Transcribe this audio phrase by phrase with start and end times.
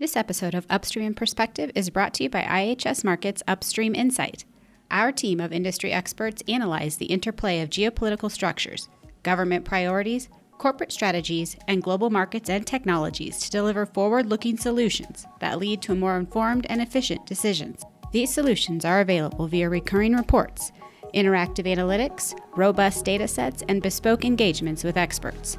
[0.00, 4.44] This episode of Upstream Perspective is brought to you by IHS Markit's Upstream Insight.
[4.92, 8.88] Our team of industry experts analyze the interplay of geopolitical structures,
[9.24, 15.58] government priorities, corporate strategies, and global markets and technologies to deliver forward looking solutions that
[15.58, 17.84] lead to more informed and efficient decisions.
[18.12, 20.70] These solutions are available via recurring reports,
[21.12, 25.58] interactive analytics, robust data sets, and bespoke engagements with experts.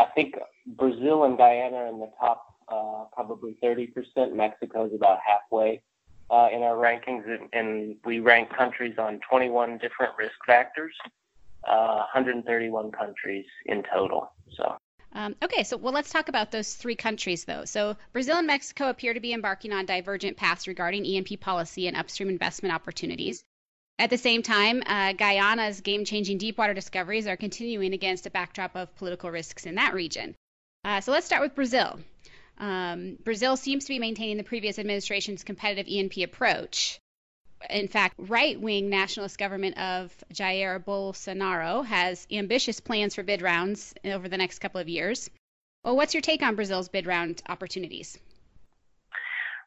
[0.00, 0.34] I think
[0.66, 4.34] Brazil and Guyana are in the top uh, probably 30%.
[4.34, 5.80] Mexico is about halfway
[6.28, 10.92] uh, in our rankings, and, we rank countries on 21 different risk factors,
[11.68, 14.32] uh, 131 countries in total.
[14.56, 14.76] So.
[15.12, 17.64] Um, okay, so well, let's talk about those three countries, though.
[17.64, 21.96] So Brazil and Mexico appear to be embarking on divergent paths regarding E&P policy and
[21.96, 23.44] upstream investment opportunities.
[24.00, 28.74] At the same time, uh, Guyana's game changing deepwater discoveries are continuing against a backdrop
[28.74, 30.34] of political risks in that region.
[30.82, 32.00] Uh, so let's start with Brazil.
[32.56, 36.98] Um, Brazil seems to be maintaining the previous administration's competitive E&P approach.
[37.68, 43.92] In fact, right wing nationalist government of Jair Bolsonaro has ambitious plans for bid rounds
[44.02, 45.28] over the next couple of years.
[45.84, 48.18] Well, what's your take on Brazil's bid round opportunities?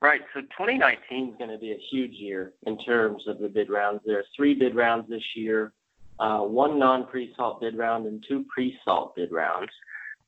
[0.04, 0.20] Right.
[0.34, 4.02] So 2019 is going to be a huge year in terms of the bid rounds.
[4.06, 5.72] There are three bid rounds this year,
[6.20, 9.72] uh, one non-pre-salt bid round and two pre-salt bid rounds.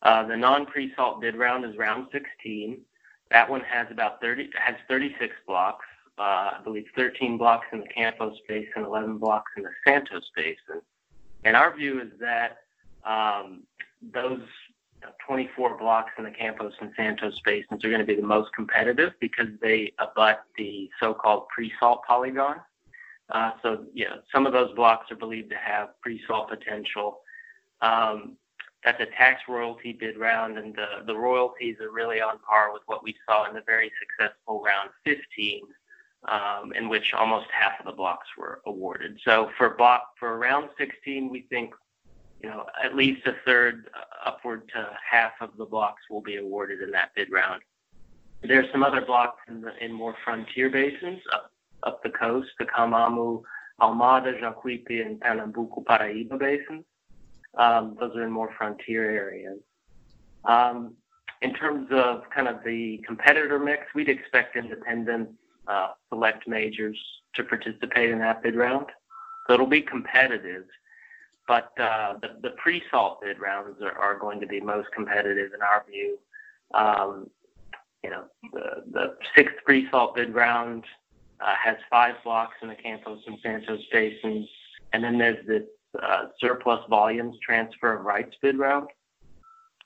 [0.02, 2.80] Uh, the non-pre-salt bid round is round 16.
[3.32, 5.86] That one has about 30 has 36 blocks.
[6.18, 10.32] Uh, I believe 13 blocks in the Campos Basin and 11 blocks in the Santos
[10.38, 10.82] Basin.
[11.44, 12.60] And our view is that
[13.04, 13.64] um,
[14.14, 14.40] those
[15.26, 19.14] 24 blocks in the Campos and Santos basins are going to be the most competitive
[19.20, 22.58] because they abut the so-called pre-salt polygon.
[23.30, 27.22] Uh, so, yeah, some of those blocks are believed to have pre-salt potential.
[27.82, 28.38] Um,
[28.84, 32.84] that's a tax royalty bid round, and the, the royalties are really on par with
[32.86, 35.64] what we saw in the very successful round 15,
[36.30, 39.20] um, in which almost half of the blocks were awarded.
[39.26, 41.74] So for block for round 16, we think
[42.42, 46.38] you know, at least a third, uh, upward to half of the blocks will be
[46.38, 47.62] awarded in that bid round.
[48.44, 51.52] There's some other blocks in, the, in more frontier basins up,
[51.84, 53.42] up the coast, the Camamu,
[53.82, 56.86] Almada, Jacuípe, and Pernambuco, Paraíba basins.
[57.58, 59.60] Um, those are in more frontier areas.
[60.44, 60.94] Um,
[61.42, 65.30] in terms of kind of the competitor mix, we'd expect independent
[65.68, 66.98] uh, select majors
[67.34, 68.88] to participate in that bid round.
[69.48, 70.66] So it'll be competitive
[71.48, 75.62] but uh, the, the pre-salt bid rounds are, are, going to be most competitive in
[75.62, 76.18] our view.
[76.74, 77.30] Um,
[78.04, 78.24] you know,
[78.54, 80.84] the, the sixth pre-salt bid round
[81.40, 84.48] uh, has five blocks in the Campos and Santos basins,
[84.94, 85.64] and then there's this
[86.02, 88.90] uh, surplus volumes transfer of rights bid round.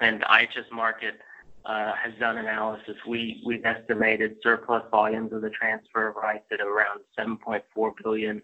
[0.02, 1.18] And IHS Markit
[1.66, 2.96] uh, has done analysis.
[3.08, 8.42] We we've estimated surplus volumes of the transfer of rights at around 7.4 billion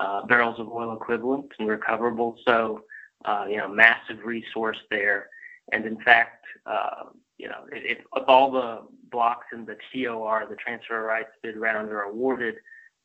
[0.00, 2.36] uh, barrels of oil equivalent and recoverable.
[2.46, 2.84] So,
[3.24, 5.28] uh, you know, massive resource there.
[5.72, 7.04] And in fact, uh,
[7.38, 11.90] you know, if, if all the blocks in the TOR, the transfer rights bid round,
[11.90, 12.56] are awarded,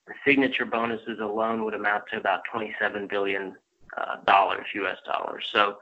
[0.08, 3.56] the signature bonuses alone would amount to about 27 billion
[3.98, 4.98] uh, dollars, U.S.
[5.06, 5.48] dollars.
[5.52, 5.78] So,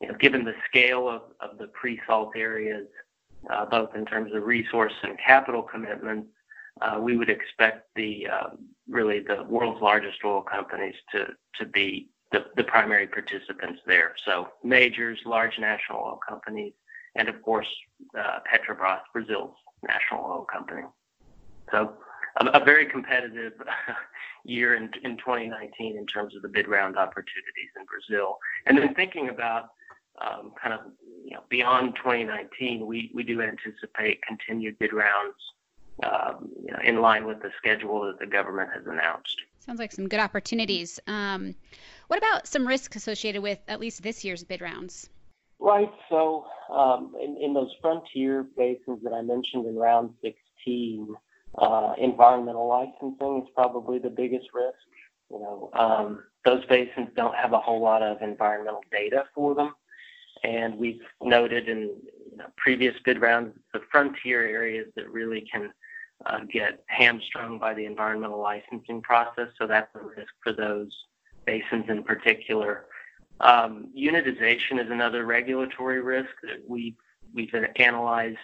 [0.00, 2.86] you know, given the scale of, of the pre-salt areas,
[3.50, 6.28] uh, both in terms of resource and capital commitments,
[6.80, 11.28] uh, we would expect the um, really the world's largest oil companies to
[11.58, 14.14] to be the, the primary participants there.
[14.24, 16.72] So majors, large national oil companies,
[17.14, 17.68] and of course
[18.18, 19.54] uh, Petrobras, Brazil's
[19.86, 20.82] national oil company.
[21.70, 21.94] So
[22.40, 23.52] a, a very competitive
[24.44, 28.36] year in, in 2019 in terms of the bid round opportunities in Brazil.
[28.66, 29.68] And then thinking about
[30.20, 30.80] um, kind of
[31.24, 35.36] you know beyond 2019, we, we do anticipate continued bid rounds
[36.02, 39.40] um, you know, in line with the schedule that the government has announced.
[39.60, 41.00] Sounds like some good opportunities.
[41.06, 41.54] Um,
[42.08, 45.08] What about some risks associated with at least this year's bid rounds?
[45.58, 45.90] Right.
[46.10, 51.14] So um, in, in those frontier basins that I mentioned in round 16,
[51.56, 54.76] uh, environmental licensing is probably the biggest risk.
[55.30, 59.72] You know, um, those basins don't have a whole lot of environmental data for them,
[60.42, 61.96] and we've noted in
[62.30, 65.72] you know, previous bid rounds the frontier areas that really can
[66.26, 69.48] uh, get hamstrung by the environmental licensing process.
[69.58, 70.92] So that's a risk for those
[71.44, 72.86] basins in particular.
[73.40, 76.96] Um, unitization is another regulatory risk that we've,
[77.34, 78.38] we've analyzed,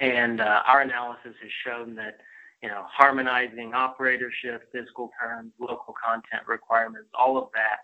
[0.00, 2.18] and uh, our analysis has shown that
[2.62, 7.80] you know harmonizing operatorship, fiscal terms, local content requirements, all of that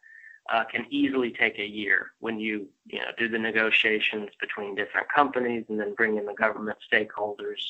[0.50, 5.06] uh, can easily take a year when you you know do the negotiations between different
[5.14, 7.60] companies and then bring in the government stakeholders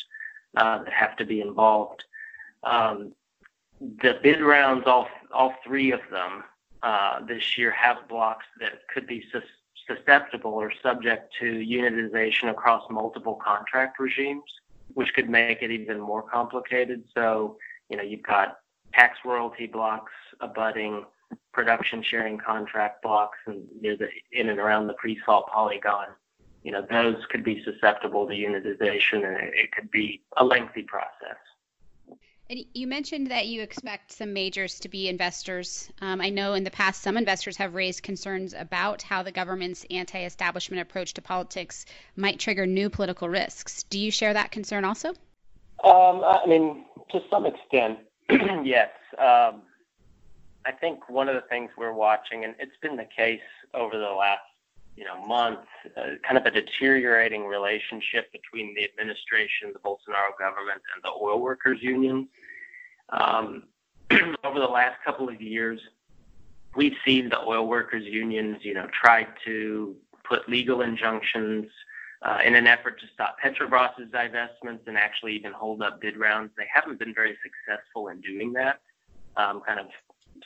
[0.57, 2.05] uh, that have to be involved.
[2.65, 3.13] Um,
[3.81, 6.45] the bid rounds, all all three of them
[6.83, 9.43] uh, this year, have blocks that could be sus-
[9.87, 14.45] susceptible or subject to unitization across multiple contract regimes,
[14.95, 17.05] which could make it even more complicated.
[17.15, 17.57] So,
[17.89, 18.59] you know, you've got
[18.93, 21.05] tax royalty blocks abutting
[21.53, 26.07] production sharing contract blocks and near the in and around the pre-salt polygon
[26.63, 31.37] you know, those could be susceptible to unitization and it could be a lengthy process.
[32.51, 35.89] And you mentioned that you expect some majors to be investors.
[36.01, 39.87] Um, I know in the past some investors have raised concerns about how the government's
[39.89, 41.87] anti establishment approach to politics
[42.17, 43.85] might trigger new political risks.
[43.85, 45.11] Do you share that concern also?
[45.85, 48.01] Um, I mean, to some extent,
[48.65, 48.91] yes.
[49.17, 49.63] Um,
[50.67, 53.41] I think one of the things we're watching, and it's been the case
[53.75, 54.43] over the last
[55.01, 55.67] you know months,
[55.97, 61.41] uh, kind of a deteriorating relationship between the administration, the Bolsonaro government, and the oil
[61.41, 62.29] workers unions.
[63.09, 63.63] Um,
[64.45, 65.81] over the last couple of years,
[66.77, 71.67] we've seen the oil workers unions, you know, try to put legal injunctions
[72.21, 76.51] uh, in an effort to stop Petrobras's divestments and actually even hold up bid rounds.
[76.59, 78.81] They haven't been very successful in doing that.
[79.39, 79.87] Um, kind of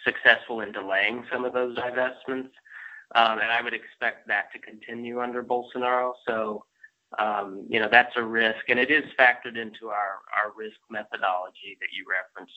[0.04, 2.50] successful in delaying some of those divestments.
[3.14, 6.12] Um, and I would expect that to continue under Bolsonaro.
[6.26, 6.64] So,
[7.18, 11.76] um, you know, that's a risk, and it is factored into our, our risk methodology
[11.80, 12.54] that you referenced.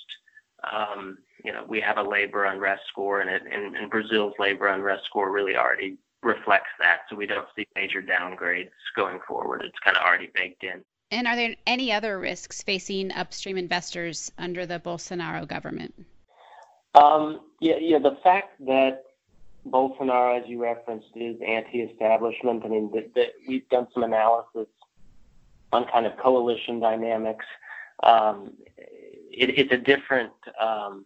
[0.72, 4.68] Um, you know, we have a labor unrest score, and, it, and, and Brazil's labor
[4.68, 7.02] unrest score really already reflects that.
[7.10, 9.62] So we don't see major downgrades going forward.
[9.64, 10.84] It's kind of already baked in.
[11.12, 15.94] And are there any other risks facing upstream investors under the Bolsonaro government?
[16.96, 18.00] Um, yeah, yeah.
[18.00, 19.04] The fact that
[19.72, 22.64] Bolsonaro, as you referenced, is anti-establishment.
[22.66, 24.68] I mean, the, the, we've done some analysis
[25.72, 27.46] on kind of coalition dynamics.
[28.04, 31.06] Um, it, it's a different um,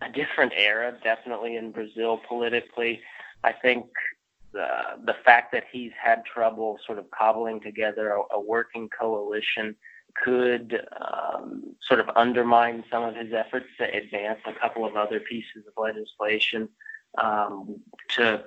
[0.00, 3.00] a different era, definitely in Brazil politically.
[3.44, 3.86] I think
[4.52, 4.66] the
[5.04, 9.76] the fact that he's had trouble sort of cobbling together a, a working coalition
[10.22, 15.20] could um, sort of undermine some of his efforts to advance a couple of other
[15.20, 16.68] pieces of legislation
[17.18, 17.80] um,
[18.16, 18.44] to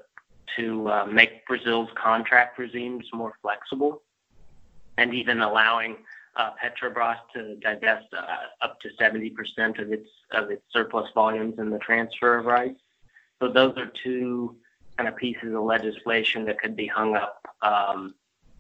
[0.58, 4.02] to uh, make Brazil's contract regimes more flexible,
[4.98, 5.98] and even allowing
[6.36, 8.26] uh, Petrobras to divest uh,
[8.62, 12.80] up to 70% of its of its surplus volumes in the transfer of rights.
[13.42, 14.56] So those are two
[14.98, 18.16] kind of pieces of legislation that could be hung up, um,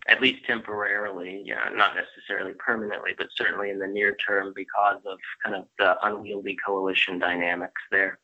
[0.07, 4.99] at least temporarily, you know, not necessarily permanently, but certainly in the near term because
[5.05, 8.19] of kind of the unwieldy coalition dynamics there.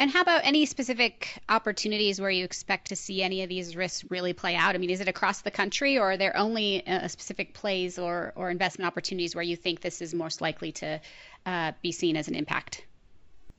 [0.00, 4.08] And how about any specific opportunities where you expect to see any of these risks
[4.10, 4.76] really play out?
[4.76, 8.32] I mean, is it across the country, or are there only uh, specific plays or,
[8.36, 11.00] or investment opportunities where you think this is most likely to
[11.46, 12.86] uh, be seen as an impact?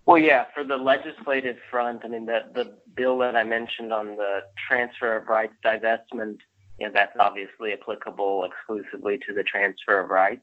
[0.06, 4.16] Well, yeah, for the legislative front, I mean, the, the bill that I mentioned on
[4.16, 6.38] the transfer of rights divestment,
[6.80, 10.42] you know, that's obviously applicable exclusively to the transfer of rights.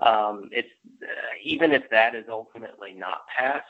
[0.00, 0.68] Um, it's
[1.02, 1.06] uh,
[1.42, 3.64] even if that is ultimately not passed,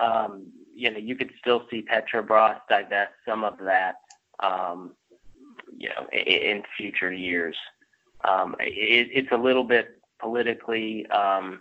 [0.00, 0.46] um,
[0.80, 3.96] you know, you could still see Petrobras divest some of that,
[4.42, 4.92] um,
[5.76, 7.56] you know, in, in future years.
[8.26, 11.60] Um, it, it's a little bit politically um,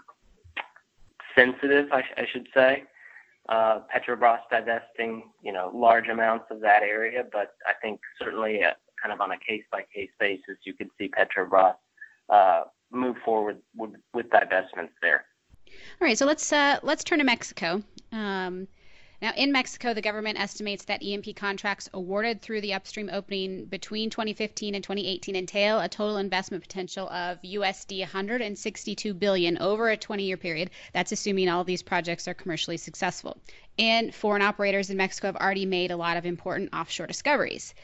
[1.35, 2.83] sensitive, I, I, should say.
[3.49, 8.71] Uh, Petrobras divesting, you know, large amounts of that area, but I think certainly, uh,
[9.01, 11.75] kind of on a case-by-case basis, you could see Petrobras
[12.29, 15.25] uh, move forward with, with divestments there.
[16.01, 17.83] All right, so let's uh, let's turn to Mexico.
[18.11, 18.67] Um,
[19.21, 24.09] Now, in Mexico, the government estimates that E&P contracts awarded through the upstream opening between
[24.09, 30.37] 2015 and 2018 entail a total investment potential of USD 162 billion over a 20-year
[30.37, 30.69] period.
[30.93, 33.37] That's assuming all these projects are commercially successful.
[33.77, 37.75] And foreign operators in Mexico have already made a lot of important offshore discoveries.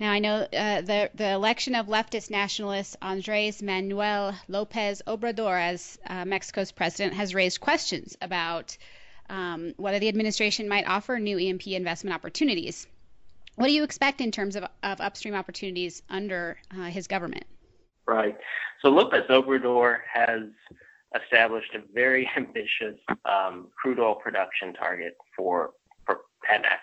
[0.00, 5.98] Now, I know uh, the, the election of leftist nationalist Andres Manuel Lopez Obrador as
[6.06, 8.78] uh, Mexico's president has raised questions about
[9.28, 12.86] um, whether the administration might offer new E&P investment opportunities.
[13.56, 17.44] What do you expect in terms of, of upstream opportunities under uh, his government?
[18.06, 18.36] Right.
[18.82, 20.42] So Lopez Obrador has
[21.20, 25.70] established a very ambitious um, crude oil production target for,
[26.06, 26.78] for Pemex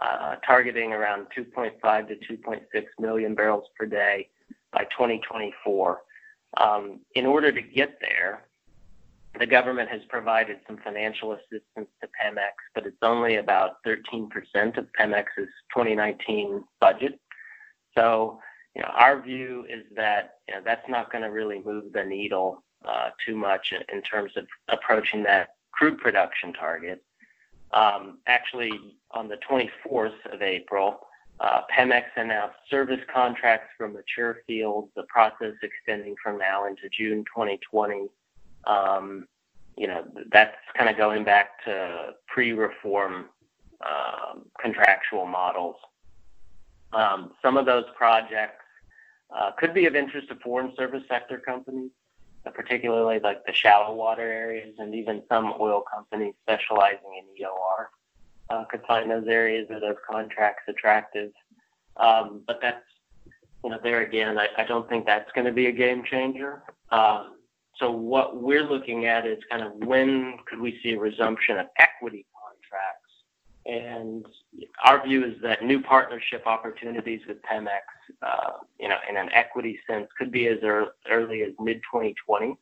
[0.00, 2.60] uh, targeting around 2.5 to 2.6
[2.98, 4.28] million barrels per day
[4.72, 6.00] by 2024.
[6.60, 8.44] Um, in order to get there,
[9.38, 14.28] the government has provided some financial assistance to Pemex, but it's only about 13%
[14.76, 17.20] of Pemex's 2019 budget.
[17.96, 18.40] So,
[18.74, 22.04] you know, our view is that you know, that's not going to really move the
[22.04, 27.02] needle uh, too much in, terms of approaching that crude production target.
[27.72, 28.72] Um, actually,
[29.12, 31.00] on the 24th of April,
[31.40, 37.24] uh, Pemex announced service contracts for mature fields, the process extending from now into June
[37.24, 38.08] 2020.
[38.66, 39.26] Um,
[39.76, 43.26] you know, that's kind of going back to pre-reform
[43.80, 45.76] um, contractual models.
[46.92, 48.64] Um, some of those projects
[49.34, 51.90] uh, could be of interest to foreign service sector companies,
[52.44, 57.86] uh, particularly like the shallow water areas and even some oil companies specializing in EOR
[58.50, 61.30] uh, could find those areas or those contracts attractive.
[61.96, 62.84] Um, but that's,
[63.64, 66.62] you know, there again, I, I don't think that's going to be a game changer.
[66.90, 67.36] Um,
[67.80, 71.66] so what we're looking at is kind of when could we see a resumption of
[71.78, 73.10] equity contracts?
[73.66, 74.26] And
[74.84, 77.80] our view is that new partnership opportunities with Pemex,
[78.22, 82.54] uh, you know, in an equity sense, could be as early as mid 2020.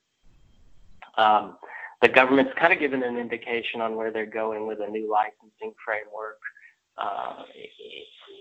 [1.16, 1.56] Um,
[2.00, 5.74] the government's kind of given an indication on where they're going with a new licensing
[5.84, 6.38] framework.
[6.96, 7.42] Uh,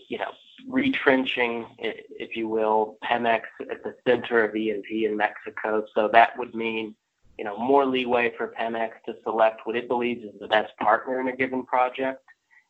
[0.10, 0.32] you know,
[0.68, 3.42] retrenching, if you will, Pemex
[3.72, 5.86] at center of E&P in Mexico.
[5.94, 6.96] So that would mean,
[7.38, 11.20] you know, more leeway for Pemex to select what it believes is the best partner
[11.20, 12.24] in a given project,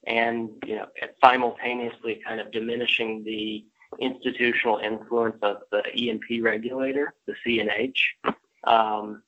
[0.06, 0.88] and you know,
[1.24, 3.65] simultaneously kind of diminishing the
[4.00, 7.98] institutional influence of the E&P regulator, the CNH.
[8.65, 9.22] Um,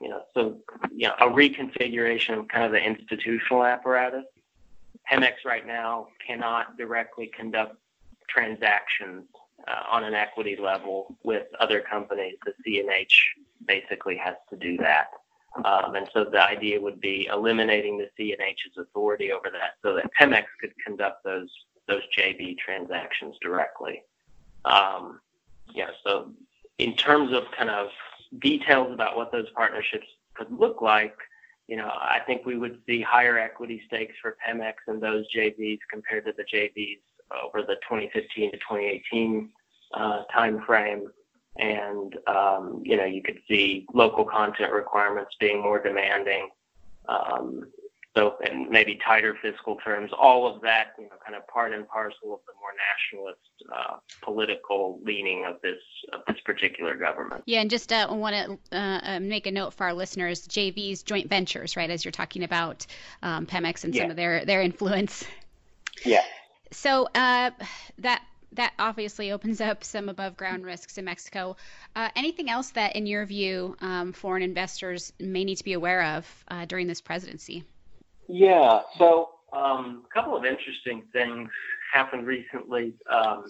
[0.00, 0.56] you know, so
[0.94, 4.24] you know, a reconfiguration of kind of the institutional apparatus.
[5.10, 7.76] Pemex right now cannot directly conduct
[8.28, 9.24] transactions
[9.68, 12.36] uh, on an equity level with other companies.
[12.44, 13.14] The CNH
[13.66, 15.08] basically has to do that.
[15.64, 20.10] Um, and so the idea would be eliminating the CNH's authority over that so that
[20.18, 21.50] Pemex could conduct those
[21.88, 24.02] those JV transactions directly.
[24.64, 25.20] Um,
[25.74, 26.30] yeah, so
[26.78, 27.88] in terms of kind of
[28.38, 31.16] details about what those partnerships could look like,
[31.66, 35.80] you know, I think we would see higher equity stakes for Pemex and those JVs
[35.90, 37.00] compared to the JVs
[37.44, 39.50] over the 2015 to 2018
[39.94, 41.02] uh, timeframe.
[41.56, 46.48] And, um, you know, you could see local content requirements being more demanding.
[47.08, 47.66] Um,
[48.16, 51.88] so, and maybe tighter fiscal terms, all of that, you know, kind of part and
[51.88, 53.38] parcel of the more nationalist
[53.72, 55.78] uh, political leaning of this
[56.12, 57.44] of this particular government.
[57.46, 61.04] Yeah, and just uh, want to uh, uh, make a note for our listeners: JVs,
[61.04, 61.88] joint ventures, right?
[61.88, 62.84] As you're talking about
[63.22, 64.02] um, Pemex and yeah.
[64.02, 65.24] some of their their influence.
[66.04, 66.24] Yeah.
[66.70, 67.50] So uh,
[67.98, 68.22] that
[68.52, 71.56] that obviously opens up some above ground risks in Mexico.
[71.94, 76.02] Uh, anything else that, in your view, um, foreign investors may need to be aware
[76.02, 77.64] of uh, during this presidency?
[78.28, 81.48] Yeah, so um, a couple of interesting things
[81.92, 82.94] happened recently.
[83.08, 83.44] Um,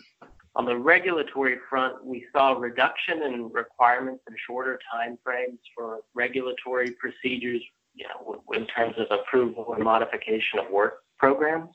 [0.57, 6.01] on the regulatory front, we saw a reduction in requirements and shorter time frames for
[6.15, 7.63] regulatory procedures,
[7.95, 11.71] you know, in terms of approval and modification of work programs.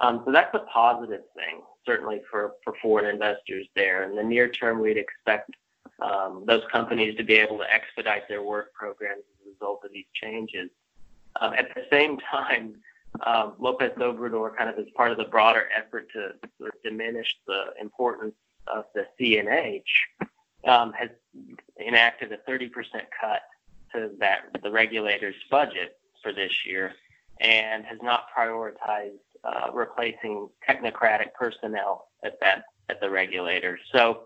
[0.00, 4.08] Um, so that's a positive thing, certainly for, for foreign investors there.
[4.08, 5.50] In the near term, we'd expect
[6.00, 9.92] um, those companies to be able to expedite their work programs as a result of
[9.92, 10.70] these changes.
[11.40, 12.74] Um, at the same time,
[13.24, 17.36] um, Lopez Obrador, kind of as part of the broader effort to sort of diminish
[17.46, 18.34] the importance
[18.66, 19.82] of the CNH,
[20.66, 21.10] um, has
[21.84, 22.70] enacted a 30%
[23.20, 23.42] cut
[23.94, 26.92] to that the regulator's budget for this year,
[27.40, 33.78] and has not prioritized uh, replacing technocratic personnel at that at the regulator.
[33.92, 34.24] So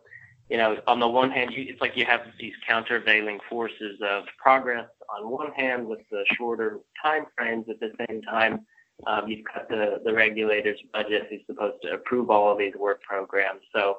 [0.49, 4.25] you know, on the one hand, you, it's like you have these countervailing forces of
[4.43, 7.67] progress on one hand with the shorter time frames.
[7.69, 8.67] At the same time,
[9.07, 13.01] Um, you've got the, the regulator's budget who's supposed to approve all of these work
[13.03, 13.63] programs.
[13.73, 13.99] So,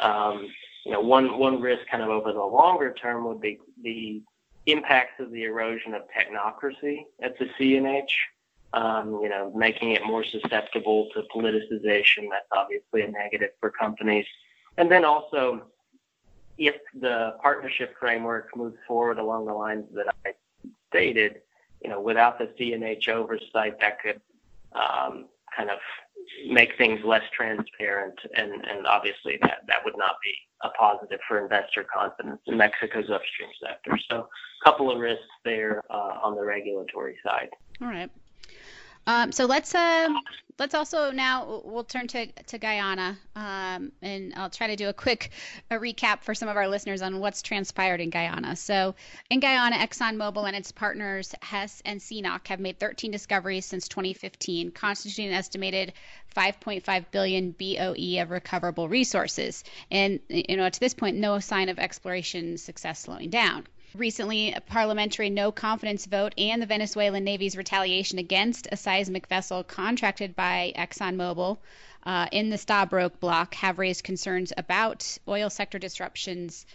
[0.00, 0.46] um,
[0.84, 4.22] you know, one, one risk kind of over the longer term would be the
[4.66, 8.14] impacts of the erosion of technocracy at the CNH.
[8.72, 12.28] Um, you know, making it more susceptible to politicization.
[12.30, 14.26] That's obviously a negative for companies.
[14.76, 15.62] And then also,
[16.58, 20.32] if the partnership framework moves forward along the lines that I
[20.90, 21.42] stated,
[21.82, 24.20] you know, without the CNH oversight, that could
[24.72, 25.78] um, kind of
[26.48, 31.42] make things less transparent, and, and obviously that, that would not be a positive for
[31.42, 33.98] investor confidence in Mexico's upstream sector.
[34.10, 34.28] So,
[34.62, 37.50] a couple of risks there uh, on the regulatory side.
[37.80, 38.10] All right.
[39.06, 40.08] Um, so let's uh,
[40.58, 44.92] let's also now we'll turn to to Guyana, um, and I'll try to do a
[44.92, 45.30] quick
[45.70, 48.56] a recap for some of our listeners on what's transpired in Guyana.
[48.56, 48.94] So
[49.30, 54.72] in Guyana, ExxonMobil and its partners Hess and CNOOC have made 13 discoveries since 2015,
[54.72, 55.92] constituting an estimated
[56.34, 59.62] 5.5 billion BOE of recoverable resources.
[59.90, 64.60] And you know to this point, no sign of exploration success slowing down recently a
[64.60, 70.72] parliamentary no confidence vote and the Venezuelan Navy's retaliation against a seismic vessel contracted by
[70.76, 71.58] ExxonMobil
[72.04, 76.66] uh, in the Stabroek block have raised concerns about oil sector disruptions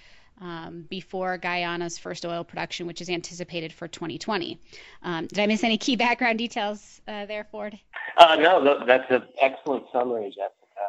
[0.41, 4.59] um, before Guyana's first oil production, which is anticipated for 2020.
[5.03, 7.77] Um, did I miss any key background details uh, there, Ford?
[8.17, 10.33] Uh, no, that's an excellent summary,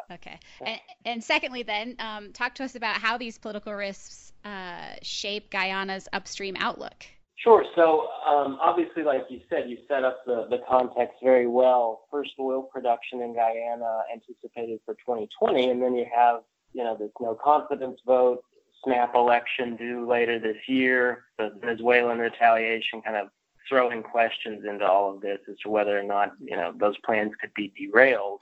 [0.07, 0.13] Jessica.
[0.13, 0.39] Okay.
[0.65, 5.49] And, and secondly, then, um, talk to us about how these political risks uh, shape
[5.49, 7.05] Guyana's upstream outlook?
[7.35, 7.65] Sure.
[7.75, 12.03] So um, obviously, like you said, you set up the, the context very well.
[12.09, 16.41] First oil production in Guyana anticipated for 2020, and then you have
[16.73, 18.43] you know this no confidence vote,
[18.85, 23.27] snap election due later this year, the Venezuelan retaliation kind of
[23.67, 27.33] throwing questions into all of this as to whether or not you know those plans
[27.41, 28.41] could be derailed.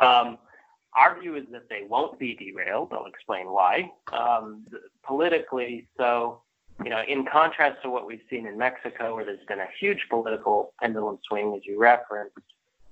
[0.00, 0.38] Um,
[0.96, 2.92] our view is that they won't be derailed.
[2.92, 3.92] I'll explain why.
[4.12, 4.66] Um,
[5.04, 6.42] politically, so,
[6.82, 10.06] you know, in contrast to what we've seen in Mexico, where there's been a huge
[10.10, 12.36] political pendulum swing, as you referenced,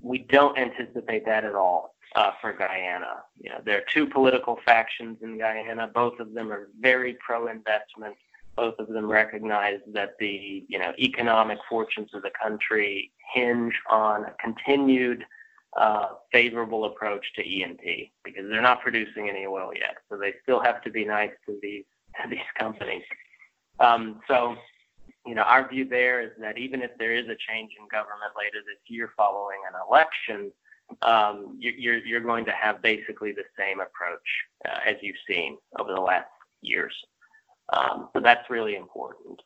[0.00, 3.24] we don't anticipate that at all uh, for Guyana.
[3.40, 5.88] You know, there are two political factions in Guyana.
[5.88, 8.14] Both of them are very pro-investment.
[8.54, 14.24] Both of them recognize that the, you know, economic fortunes of the country hinge on
[14.24, 15.24] a continued–
[16.32, 20.82] favorable approach to E&P because they're not producing any oil yet, so they still have
[20.82, 21.84] to be nice to these
[22.22, 23.02] to these companies.
[23.80, 24.56] Um, so,
[25.26, 28.32] you know, our view there is that even if there is a change in government
[28.36, 30.50] later this year following an election,
[31.02, 34.28] um, you're you're going to have basically the same approach
[34.68, 36.28] uh, as you've seen over the last
[36.62, 36.94] years.
[37.72, 39.40] Um, so that's really important.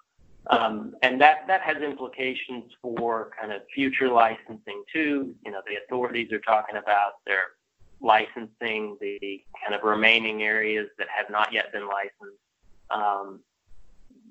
[0.50, 5.35] Um, and that, that has implications for kind of future licensing too.
[5.44, 7.52] You know, the authorities are talking about their
[8.00, 12.40] licensing the kind of remaining areas that have not yet been licensed.
[12.90, 13.40] Um,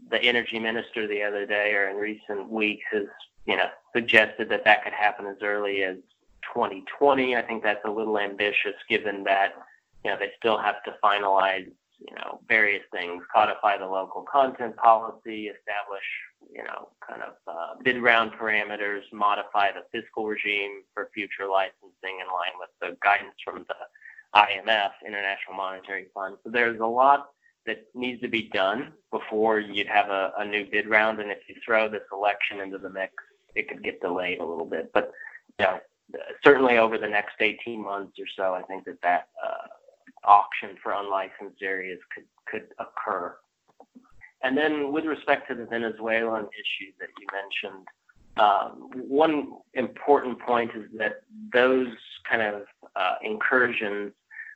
[0.10, 3.06] the energy minister the other day or in recent weeks has,
[3.46, 5.96] you know, suggested that that could happen as early as
[6.54, 7.36] 2020.
[7.36, 9.54] I think that's a little ambitious given that,
[10.04, 11.72] you know, they still have to finalize
[12.08, 16.04] you know, various things, codify the local content policy, establish,
[16.52, 22.20] you know, kind of uh, bid round parameters, modify the fiscal regime for future licensing
[22.20, 23.76] in line with the guidance from the
[24.36, 26.38] IMF, International Monetary Fund.
[26.44, 27.28] So there's a lot
[27.66, 31.20] that needs to be done before you'd have a, a new bid round.
[31.20, 33.14] And if you throw this election into the mix,
[33.56, 34.92] it could get delayed a little bit.
[34.94, 35.12] But,
[35.60, 35.80] you know,
[36.44, 39.68] certainly over the next 18 months or so, I think that that uh,
[40.24, 43.36] auction for unlicensed areas could could occur.
[44.44, 47.88] And then, with respect to the Venezuelan issue that you mentioned,
[48.38, 51.22] um, one important point is that
[51.54, 51.90] those
[52.30, 52.64] kind of
[52.96, 54.14] uh, incursions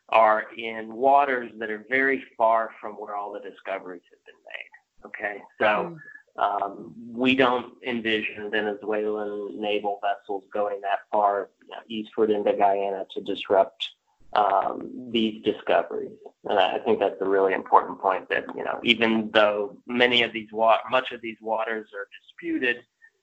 [0.10, 5.08] are in waters that are very far from where all the discoveries have been made.
[5.08, 5.97] Okay, so
[6.36, 6.41] hmm.
[6.41, 13.06] um, we don't envision Venezuelan naval vessels going that far you know, eastward into Guyana
[13.13, 13.95] to disrupt
[14.36, 16.17] um, these discoveries.
[16.43, 20.32] And I think that's a really important point that, you know, even though many of
[20.34, 22.78] these wa- much of these waters are disputed,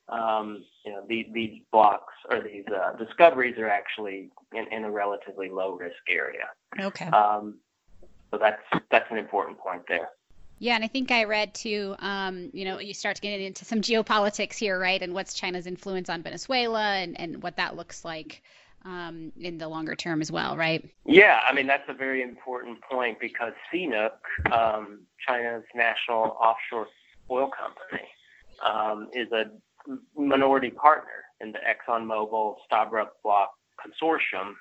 [0.08, 4.90] um, you know, these, these blocks or these uh, discoveries are actually in, in a
[4.90, 6.46] relatively low risk area.
[6.80, 7.06] Okay.
[7.06, 7.58] Um,
[8.30, 10.08] so that's that's an important point there.
[10.58, 11.96] Yeah, and I think I read too.
[11.98, 15.02] Um, you know, you start to get into some geopolitics here, right?
[15.02, 18.42] And what's China's influence on Venezuela, and and what that looks like
[18.84, 20.88] um, in the longer term as well, right?
[21.04, 24.10] Yeah, I mean that's a very important point because CNOOC,
[24.52, 26.88] um, China's national offshore
[27.30, 28.08] oil company,
[28.64, 29.44] um, is a
[30.16, 34.54] minority partner in the ExxonMobil Stabroek Block consortium.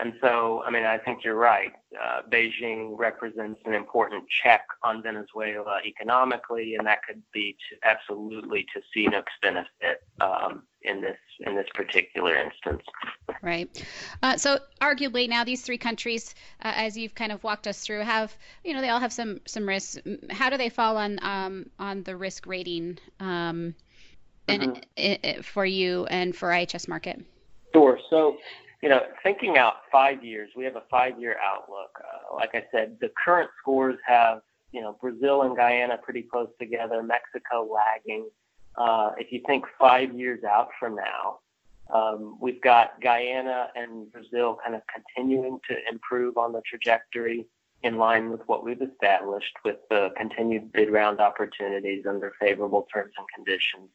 [0.00, 1.72] And so, I mean, I think you're right.
[2.00, 8.66] Uh, Beijing represents an important check on Venezuela economically, and that could be to, absolutely
[8.72, 12.82] to CNOOC's benefit um, in this in this particular instance.
[13.42, 13.84] Right.
[14.22, 18.00] Uh, so, arguably, now these three countries, uh, as you've kind of walked us through,
[18.00, 18.34] have
[18.64, 19.98] you know they all have some some risks.
[20.30, 23.74] How do they fall on um, on the risk rating um,
[24.48, 24.62] mm-hmm.
[24.62, 27.22] and, it, for you and for IHS Markit?
[27.74, 27.98] Sure.
[28.08, 28.38] So
[28.82, 31.90] you know, thinking out five years, we have a five-year outlook.
[31.98, 34.40] Uh, like I said, the current scores have,
[34.72, 38.28] you know, Brazil and Guyana pretty close together, Mexico lagging.
[38.76, 41.40] Uh, if you think five years out from now,
[41.92, 47.46] um, we've got Guyana and Brazil kind of continuing to improve on the trajectory
[47.82, 53.12] in line with what we've established with the continued bid round opportunities under favorable terms
[53.18, 53.88] and conditions.